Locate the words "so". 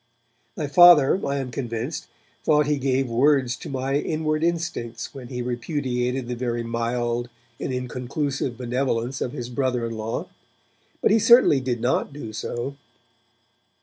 12.33-12.77